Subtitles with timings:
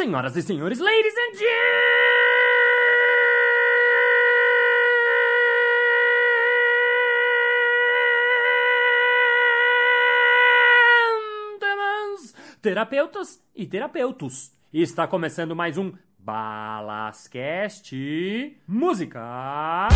[0.00, 1.44] Senhoras e senhores, ladies and gentlemen,
[12.62, 14.52] terapeutas e terapeutos.
[14.72, 17.94] Está começando mais um Balascast
[18.66, 19.88] Música.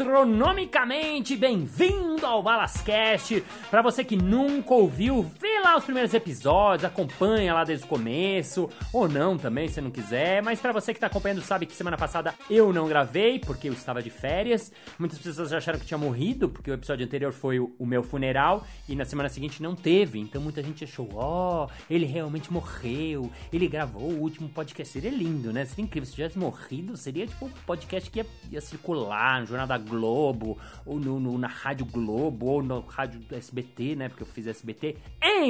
[0.00, 3.44] Astronomicamente bem-vindo ao Balascast.
[3.70, 8.68] Para você que nunca ouviu, vê lá os primeiros episódios, acompanha lá desde o começo,
[8.92, 10.42] ou não também, se não quiser.
[10.42, 13.72] Mas para você que tá acompanhando, sabe que semana passada eu não gravei, porque eu
[13.72, 14.72] estava de férias.
[14.98, 18.94] Muitas pessoas acharam que tinha morrido, porque o episódio anterior foi o, meu funeral, e
[18.96, 20.18] na semana seguinte não teve.
[20.18, 24.92] Então muita gente achou, ó, ele realmente morreu, ele gravou o último podcast.
[24.92, 25.64] Seria lindo, né?
[25.64, 26.06] Seria incrível.
[26.06, 30.58] Se tivesse morrido, seria tipo um podcast que ia, ia circular no Jornal da Globo,
[30.86, 34.08] ou no, no- na Rádio Globo, ou no Rádio SBT, né?
[34.08, 34.96] Porque eu fiz SBT.
[35.22, 35.49] Enfim,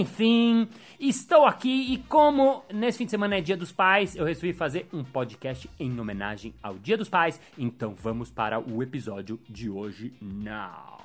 [0.98, 4.86] estou aqui e como nesse fim de semana é Dia dos Pais, eu resolvi fazer
[4.92, 7.40] um podcast em homenagem ao Dia dos Pais.
[7.58, 11.00] Então vamos para o episódio de hoje now.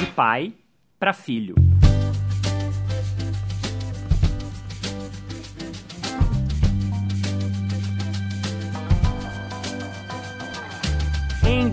[0.00, 0.52] De pai
[0.98, 1.54] para filho.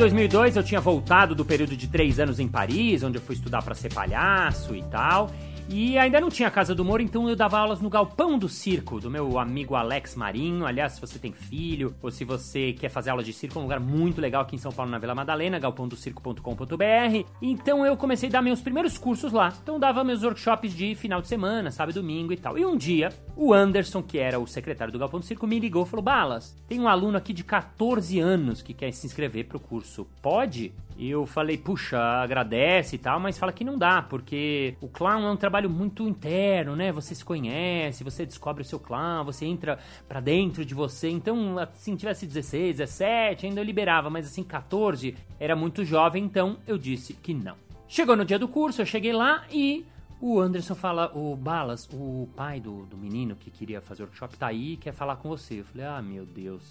[0.01, 3.61] 2002 eu tinha voltado do período de três anos em Paris, onde eu fui estudar
[3.61, 5.29] para ser palhaço e tal.
[5.73, 8.99] E ainda não tinha Casa do Humor, então eu dava aulas no Galpão do Circo,
[8.99, 10.65] do meu amigo Alex Marinho.
[10.65, 13.63] Aliás, se você tem filho ou se você quer fazer aula de circo, é um
[13.63, 17.25] lugar muito legal aqui em São Paulo, na Vila Madalena, galpãodocirco.com.br.
[17.41, 19.53] Então eu comecei a dar meus primeiros cursos lá.
[19.63, 22.57] Então dava meus workshops de final de semana, sábado domingo e tal.
[22.57, 25.85] E um dia, o Anderson, que era o secretário do Galpão do Circo, me ligou
[25.85, 29.57] e falou: Balas, tem um aluno aqui de 14 anos que quer se inscrever pro
[29.57, 30.05] curso.
[30.21, 30.73] Pode?
[30.97, 35.27] E eu falei, puxa, agradece e tal, mas fala que não dá, porque o clown
[35.27, 36.91] é um trabalho muito interno, né?
[36.91, 41.09] Você se conhece, você descobre o seu clown, você entra pra dentro de você.
[41.09, 46.57] Então, assim, tivesse 16, 17, ainda eu liberava, mas assim, 14 era muito jovem, então
[46.67, 47.55] eu disse que não.
[47.87, 49.85] Chegou no dia do curso, eu cheguei lá e
[50.21, 54.47] o Anderson fala, o Balas, o pai do, do menino que queria fazer workshop tá
[54.47, 55.59] aí quer falar com você.
[55.59, 56.61] Eu falei, ah, meu Deus,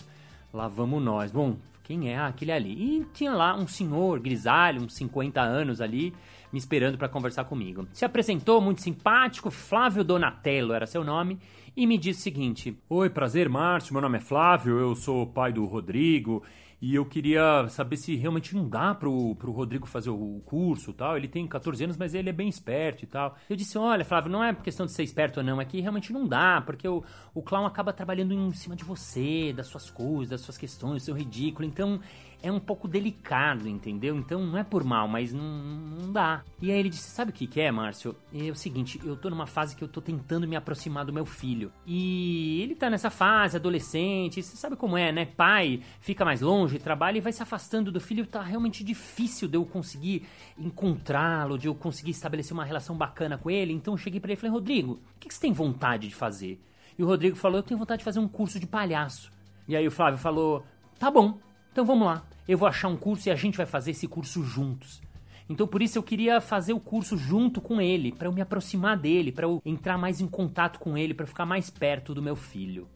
[0.52, 1.30] lá vamos nós.
[1.30, 2.18] Bom, quem é?
[2.18, 2.70] Aquele ali.
[2.72, 6.14] E tinha lá um senhor grisalho, uns 50 anos ali,
[6.52, 7.86] me esperando para conversar comigo.
[7.92, 11.38] Se apresentou, muito simpático, Flávio Donatello era seu nome,
[11.76, 15.52] e me disse o seguinte: Oi, prazer, Márcio, meu nome é Flávio, eu sou pai
[15.52, 16.42] do Rodrigo.
[16.80, 21.14] E eu queria saber se realmente não dá pro, pro Rodrigo fazer o curso tal.
[21.14, 23.36] Ele tem 14 anos, mas ele é bem esperto e tal.
[23.50, 26.10] Eu disse: Olha, Flávio, não é questão de ser esperto ou não, é que realmente
[26.10, 27.04] não dá, porque o,
[27.34, 31.04] o clown acaba trabalhando em cima de você, das suas coisas, das suas questões, do
[31.04, 31.68] seu ridículo.
[31.68, 32.00] Então
[32.42, 34.16] é um pouco delicado, entendeu?
[34.16, 36.42] Então não é por mal, mas não, não dá.
[36.60, 38.16] E aí ele disse: Sabe o que, que é, Márcio?
[38.34, 41.26] É o seguinte, eu tô numa fase que eu tô tentando me aproximar do meu
[41.26, 41.72] filho.
[41.86, 45.24] E ele tá nessa fase, adolescente, você sabe como é, né?
[45.26, 48.26] Pai fica mais longe, trabalha e vai se afastando do filho.
[48.26, 50.26] Tá realmente difícil de eu conseguir
[50.58, 53.72] encontrá-lo, de eu conseguir estabelecer uma relação bacana com ele.
[53.72, 56.14] Então eu cheguei pra ele e falei: Rodrigo, o que, que você tem vontade de
[56.14, 56.60] fazer?
[56.98, 59.30] E o Rodrigo falou: Eu tenho vontade de fazer um curso de palhaço.
[59.66, 60.64] E aí o Flávio falou:
[60.98, 61.38] Tá bom,
[61.72, 62.22] então vamos lá.
[62.48, 65.00] Eu vou achar um curso e a gente vai fazer esse curso juntos.
[65.48, 68.96] Então por isso eu queria fazer o curso junto com ele, para eu me aproximar
[68.96, 72.36] dele, para eu entrar mais em contato com ele, para ficar mais perto do meu
[72.36, 72.88] filho.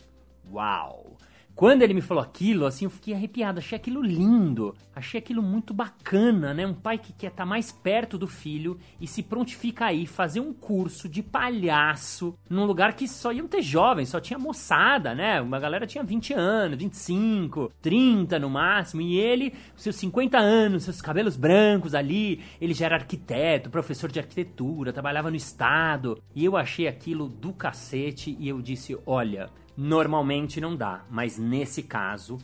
[0.53, 1.17] Uau!
[1.54, 5.72] Quando ele me falou aquilo, assim, eu fiquei arrepiado, achei aquilo lindo, achei aquilo muito
[5.72, 6.66] bacana, né?
[6.66, 10.53] Um pai que quer estar mais perto do filho e se prontifica aí fazer um
[10.53, 15.41] curso de palhaço num lugar que só iam ter jovens, só tinha moçada, né?
[15.41, 21.00] Uma galera tinha 20 anos, 25, 30 no máximo, e ele, seus 50 anos, seus
[21.00, 26.57] cabelos brancos ali, ele já era arquiteto, professor de arquitetura, trabalhava no estado, e eu
[26.57, 32.38] achei aquilo do cacete e eu disse, olha, Normalmente não dá, mas nesse caso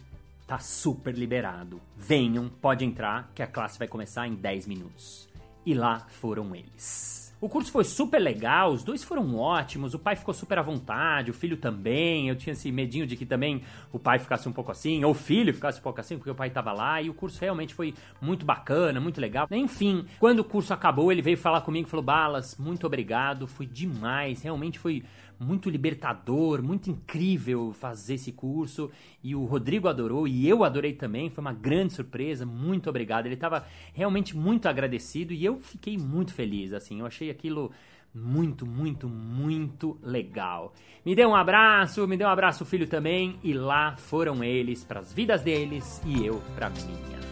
[0.47, 1.81] tá super liberado.
[1.97, 5.29] Venham, pode entrar, que a classe vai começar em 10 minutos.
[5.65, 7.31] E lá foram eles.
[7.41, 11.31] O curso foi super legal, os dois foram ótimos, o pai ficou super à vontade,
[11.31, 12.29] o filho também.
[12.29, 15.15] Eu tinha esse medinho de que também o pai ficasse um pouco assim, ou o
[15.15, 17.95] filho ficasse um pouco assim, porque o pai tava lá, e o curso realmente foi
[18.21, 19.49] muito bacana, muito legal.
[19.51, 23.65] Enfim, quando o curso acabou, ele veio falar comigo e falou: Balas, muito obrigado, foi
[23.65, 25.03] demais, realmente foi
[25.41, 28.91] muito libertador, muito incrível fazer esse curso.
[29.25, 31.31] E o Rodrigo adorou e eu adorei também.
[31.31, 32.45] Foi uma grande surpresa.
[32.45, 33.25] Muito obrigado.
[33.25, 33.65] Ele estava
[33.95, 36.75] realmente muito agradecido e eu fiquei muito feliz.
[36.75, 37.73] Assim, eu achei aquilo
[38.15, 40.75] muito, muito, muito legal.
[41.05, 43.39] Me dê um abraço, me dê um abraço, filho também.
[43.43, 47.30] E lá foram eles para as vidas deles e eu para minha.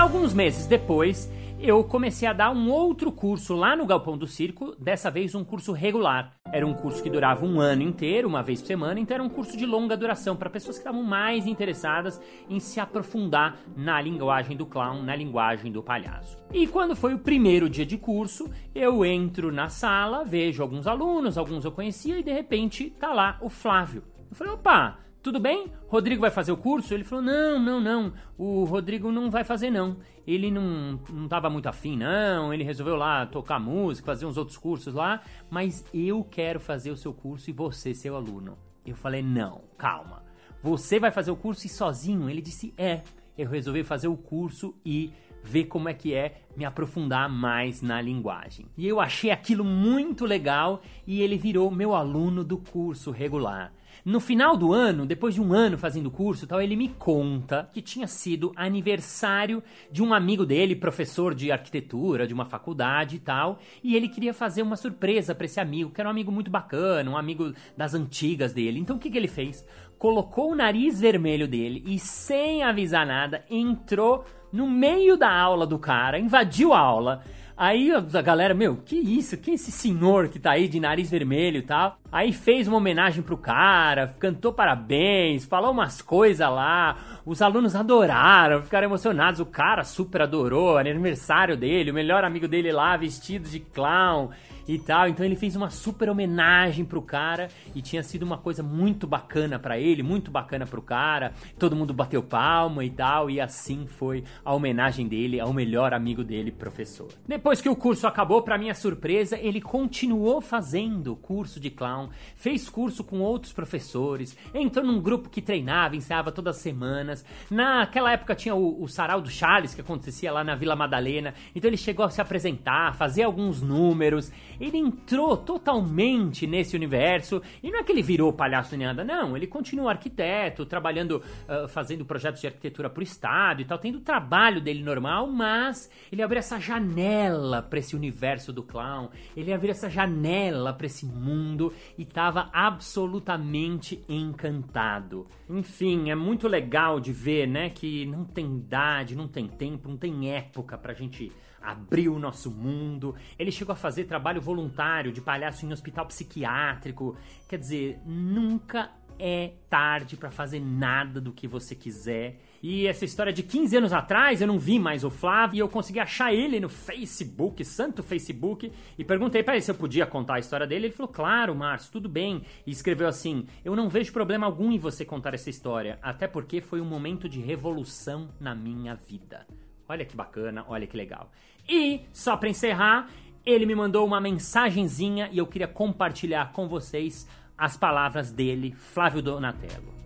[0.00, 1.30] Alguns meses depois,
[1.60, 5.44] eu comecei a dar um outro curso lá no Galpão do Circo, dessa vez um
[5.44, 6.32] curso regular.
[6.50, 9.28] Era um curso que durava um ano inteiro, uma vez por semana, então era um
[9.28, 12.18] curso de longa duração para pessoas que estavam mais interessadas
[12.48, 16.38] em se aprofundar na linguagem do clown, na linguagem do palhaço.
[16.50, 21.36] E quando foi o primeiro dia de curso, eu entro na sala, vejo alguns alunos,
[21.36, 24.02] alguns eu conhecia e de repente tá lá o Flávio.
[24.30, 25.70] Eu falei, opa, tudo bem?
[25.86, 26.94] Rodrigo vai fazer o curso?
[26.94, 28.12] Ele falou: Não, não, não.
[28.38, 29.98] O Rodrigo não vai fazer, não.
[30.26, 32.54] Ele não, não tava muito afim, não.
[32.54, 35.20] Ele resolveu lá tocar música, fazer uns outros cursos lá.
[35.50, 38.56] Mas eu quero fazer o seu curso e você, seu aluno.
[38.86, 40.22] Eu falei: Não, calma.
[40.62, 42.30] Você vai fazer o curso e sozinho?
[42.30, 43.02] Ele disse: É.
[43.36, 48.00] Eu resolvi fazer o curso e ver como é que é me aprofundar mais na
[48.00, 48.66] linguagem.
[48.76, 53.72] E eu achei aquilo muito legal e ele virou meu aluno do curso regular.
[54.04, 57.82] No final do ano, depois de um ano fazendo curso tal, ele me conta que
[57.82, 63.58] tinha sido aniversário de um amigo dele, professor de arquitetura de uma faculdade e tal,
[63.82, 67.10] e ele queria fazer uma surpresa para esse amigo, que era um amigo muito bacana,
[67.10, 68.80] um amigo das antigas dele.
[68.80, 69.66] Então o que, que ele fez?
[69.98, 75.78] Colocou o nariz vermelho dele e, sem avisar nada, entrou no meio da aula do
[75.78, 77.22] cara, invadiu a aula
[77.60, 79.36] Aí a galera, meu, que isso?
[79.36, 81.99] Quem é esse senhor que tá aí de nariz vermelho e tal?
[82.12, 86.96] Aí fez uma homenagem pro cara, cantou parabéns, falou umas coisas lá.
[87.24, 89.38] Os alunos adoraram, ficaram emocionados.
[89.38, 94.30] O cara super adorou, aniversário dele, o melhor amigo dele lá vestido de clown
[94.66, 95.08] e tal.
[95.08, 99.58] Então ele fez uma super homenagem pro cara e tinha sido uma coisa muito bacana
[99.58, 101.32] para ele, muito bacana pro cara.
[101.58, 106.22] Todo mundo bateu palma e tal, e assim foi a homenagem dele ao melhor amigo
[106.22, 107.08] dele, professor.
[107.26, 111.99] Depois que o curso acabou, para minha surpresa, ele continuou fazendo curso de clown,
[112.36, 117.24] fez curso com outros professores, entrou num grupo que treinava, ensaiava todas as semanas.
[117.50, 121.68] Naquela época tinha o, o sarau do Charles que acontecia lá na Vila Madalena, então
[121.68, 124.30] ele chegou a se apresentar, fazer alguns números.
[124.60, 127.42] Ele entrou totalmente nesse universo.
[127.62, 129.36] E não é que ele virou palhaço nem nada, não.
[129.36, 134.00] Ele continua arquiteto, trabalhando, uh, fazendo projetos de arquitetura pro estado e tal, tendo o
[134.00, 139.70] trabalho dele normal, mas ele abriu essa janela para esse universo do clown, ele abriu
[139.70, 145.26] essa janela para esse mundo e tava absolutamente encantado.
[145.48, 149.96] Enfim, é muito legal de ver, né, que não tem idade, não tem tempo, não
[149.96, 153.14] tem época pra gente abriu o nosso mundo.
[153.38, 157.16] Ele chegou a fazer trabalho voluntário de palhaço em hospital psiquiátrico.
[157.46, 162.40] Quer dizer, nunca é tarde para fazer nada do que você quiser.
[162.62, 165.68] E essa história de 15 anos atrás, eu não vi mais o Flávio e eu
[165.68, 170.34] consegui achar ele no Facebook, santo Facebook, e perguntei para ele se eu podia contar
[170.34, 170.86] a história dele.
[170.86, 172.42] Ele falou: "Claro, Márcio, tudo bem".
[172.66, 176.60] E escreveu assim: "Eu não vejo problema algum em você contar essa história, até porque
[176.60, 179.46] foi um momento de revolução na minha vida".
[179.88, 181.32] Olha que bacana, olha que legal.
[181.68, 183.08] E, só para encerrar,
[183.44, 187.26] ele me mandou uma mensagenzinha e eu queria compartilhar com vocês
[187.56, 189.99] as palavras dele, Flávio Donatello.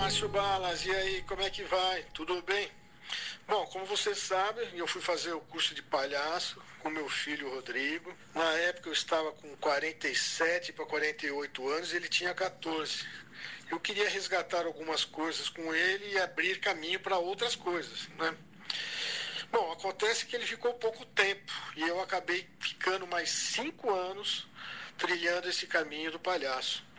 [0.00, 0.86] Márcio Balas.
[0.86, 2.02] E aí, como é que vai?
[2.14, 2.70] Tudo bem?
[3.46, 8.10] Bom, como você sabe, eu fui fazer o curso de palhaço com meu filho Rodrigo.
[8.34, 13.06] Na época eu estava com 47 para 48 anos e ele tinha 14
[13.70, 18.34] eu queria resgatar algumas coisas com ele e abrir caminho para outras coisas, né?
[19.52, 24.48] Bom, acontece que ele ficou pouco tempo e eu acabei ficando mais cinco anos
[24.98, 26.89] trilhando esse caminho do palhaço.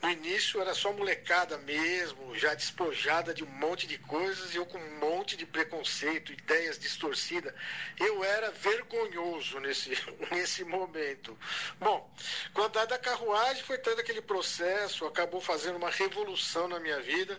[0.00, 4.64] No início era só molecada mesmo, já despojada de um monte de coisas e eu
[4.64, 7.52] com um monte de preconceito, ideias distorcidas.
[7.98, 9.90] Eu era vergonhoso nesse,
[10.30, 11.36] nesse momento.
[11.80, 12.08] Bom,
[12.54, 17.36] com a da carruagem foi todo aquele processo, acabou fazendo uma revolução na minha vida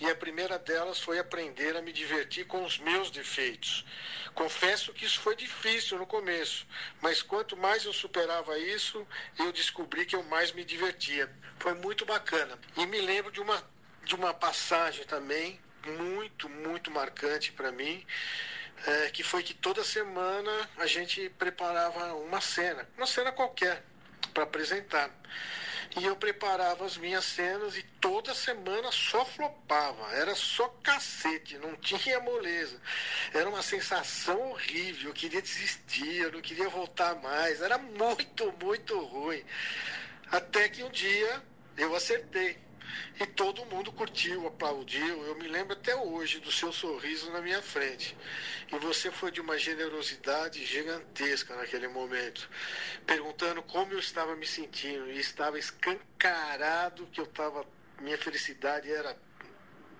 [0.00, 3.84] e a primeira delas foi aprender a me divertir com os meus defeitos.
[4.34, 6.66] Confesso que isso foi difícil no começo,
[7.00, 9.06] mas quanto mais eu superava isso,
[9.38, 11.30] eu descobri que eu mais me divertia.
[11.58, 12.58] Foi muito bacana.
[12.76, 13.62] E me lembro de uma,
[14.04, 18.04] de uma passagem também muito, muito marcante para mim,
[18.86, 23.82] é, que foi que toda semana a gente preparava uma cena, uma cena qualquer,
[24.32, 25.10] para apresentar.
[25.96, 30.12] E eu preparava as minhas cenas e toda semana só flopava.
[30.12, 32.80] Era só cacete, não tinha moleza.
[33.34, 35.10] Era uma sensação horrível.
[35.10, 37.60] Eu queria desistir, eu não queria voltar mais.
[37.60, 39.44] Era muito, muito ruim.
[40.30, 41.42] Até que um dia
[41.76, 42.58] eu acertei.
[43.20, 45.24] E todo mundo curtiu, aplaudiu.
[45.24, 48.16] Eu me lembro até hoje do seu sorriso na minha frente.
[48.72, 52.48] E você foi de uma generosidade gigantesca naquele momento,
[53.06, 55.10] perguntando como eu estava me sentindo.
[55.10, 57.64] E estava escancarado que eu estava.
[58.00, 59.16] Minha felicidade era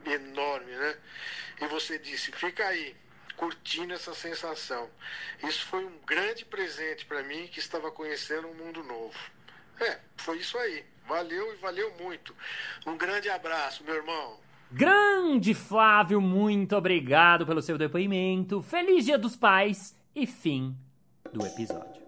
[0.06, 0.96] enorme, né?
[1.60, 2.96] E você disse: fica aí,
[3.36, 4.90] curtindo essa sensação.
[5.42, 9.18] Isso foi um grande presente para mim que estava conhecendo um mundo novo.
[9.80, 10.84] É, foi isso aí.
[11.10, 12.32] Valeu e valeu muito.
[12.86, 14.36] Um grande abraço, meu irmão.
[14.70, 18.62] Grande Flávio, muito obrigado pelo seu depoimento.
[18.62, 20.72] Feliz Dia dos Pais e fim
[21.32, 22.00] do episódio.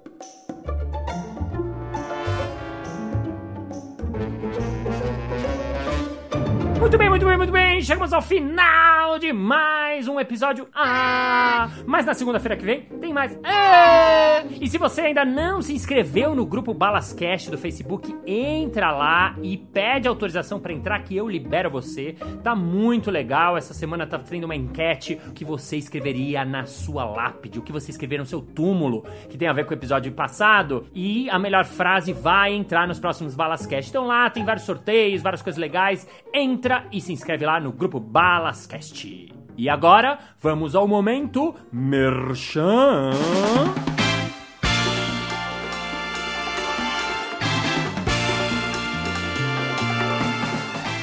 [6.78, 7.82] Muito bem, muito bem, muito bem.
[7.82, 10.68] Chegamos ao final de mais um episódio.
[10.72, 11.68] Ah!
[11.86, 13.38] Mas na segunda-feira que vem tem mais.
[13.44, 14.42] Ah!
[14.60, 19.56] E se você ainda não se inscreveu no grupo Balascast do Facebook, entra lá e
[19.56, 22.16] pede autorização para entrar que eu libero você.
[22.42, 23.56] Tá muito legal.
[23.56, 27.72] Essa semana tá tendo uma enquete o que você escreveria na sua lápide, o que
[27.72, 30.86] você escreveria no seu túmulo, que tem a ver com o episódio passado.
[30.94, 33.90] E a melhor frase vai entrar nos próximos Balascast.
[33.90, 36.08] Então lá tem vários sorteios, várias coisas legais.
[36.32, 39.31] Entra e se inscreve lá no grupo Balascast.
[39.56, 43.10] E agora, vamos ao momento Merchan.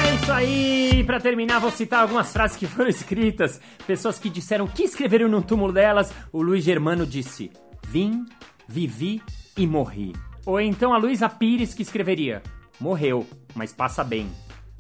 [0.07, 1.03] É isso aí!
[1.05, 3.61] Para terminar, vou citar algumas frases que foram escritas.
[3.87, 6.15] Pessoas que disseram que escreveram no túmulo delas.
[6.33, 7.51] O Luiz Germano disse:
[7.89, 8.25] Vim,
[8.69, 9.21] vivi
[9.57, 10.13] e morri.
[10.47, 12.41] Ou então a Luísa Pires que escreveria:
[12.81, 14.31] morreu, mas passa bem.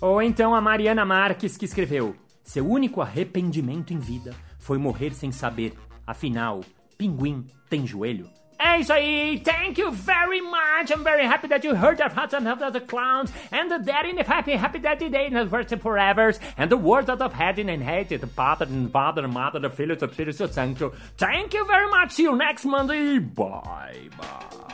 [0.00, 2.14] Ou então a Mariana Marques que escreveu:
[2.44, 5.72] Seu único arrependimento em vida foi morrer sem saber.
[6.06, 6.60] Afinal,
[6.96, 8.28] pinguim tem joelho.
[8.58, 9.40] É isso aí!
[9.44, 10.90] Thank you very much!
[10.90, 14.04] I'm very happy that you heard the hearts and of the clowns and the dead
[14.04, 17.70] in the happy, happy daddy day in the words forever and the words of heading
[17.70, 20.92] and hated the father and father and mother, the filhos of Espírito Santo.
[21.16, 22.12] Thank you very much!
[22.12, 23.20] See you next Monday!
[23.20, 24.67] Bye bye!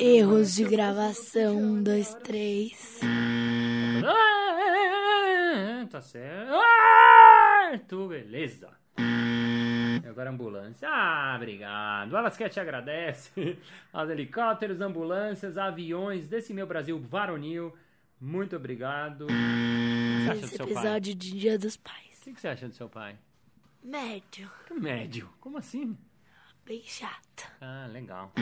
[0.00, 3.00] Erros de gravação, um, dois, três.
[4.04, 6.48] Ah, tá certo,
[8.08, 8.70] beleza.
[10.08, 10.88] Agora a ambulância.
[10.90, 12.16] Ah, obrigado.
[12.16, 13.58] Elas quer te agradece.
[13.92, 17.72] Aos helicópteros, ambulâncias, aviões desse meu Brasil varonil.
[18.20, 19.26] Muito obrigado.
[19.26, 20.72] O Esse seu pai?
[20.72, 22.20] episódio de Dia dos O Pais.
[22.24, 23.16] que você acha do seu pai?
[23.82, 24.50] Médio.
[24.66, 25.28] Que médio.
[25.40, 25.96] Como assim?
[26.66, 27.50] Bem chato.
[27.60, 28.32] Ah, legal.